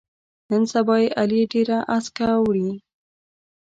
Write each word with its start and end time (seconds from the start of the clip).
نن 0.49 0.63
سبا 0.73 0.95
یې 1.03 1.07
علي 1.19 1.39
ډېره 1.53 1.77
اسکه 1.95 2.27
وړوي. 2.43 2.71